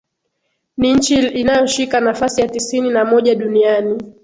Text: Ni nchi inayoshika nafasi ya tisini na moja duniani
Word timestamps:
Ni 0.77 0.93
nchi 0.93 1.15
inayoshika 1.27 1.99
nafasi 2.01 2.41
ya 2.41 2.47
tisini 2.47 2.89
na 2.89 3.05
moja 3.05 3.35
duniani 3.35 3.97